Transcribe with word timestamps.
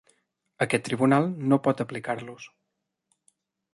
Aquest 0.65 0.83
tribunal 0.87 1.29
no 1.51 1.59
pot 1.67 1.85
aplicar-los. 1.85 2.49